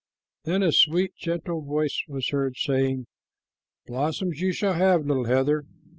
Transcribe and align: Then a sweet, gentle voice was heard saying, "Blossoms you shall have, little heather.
Then 0.45 0.63
a 0.63 0.71
sweet, 0.71 1.15
gentle 1.15 1.61
voice 1.61 2.01
was 2.07 2.29
heard 2.29 2.57
saying, 2.57 3.05
"Blossoms 3.85 4.41
you 4.41 4.51
shall 4.51 4.73
have, 4.73 5.05
little 5.05 5.25
heather. 5.25 5.65